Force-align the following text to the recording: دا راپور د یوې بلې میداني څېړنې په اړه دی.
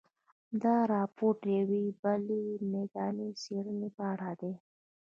دا 0.63 0.75
راپور 0.93 1.33
د 1.43 1.45
یوې 1.59 1.83
بلې 2.01 2.41
میداني 2.73 3.29
څېړنې 3.41 3.89
په 3.97 4.03
اړه 4.13 4.29
دی. 4.41 4.53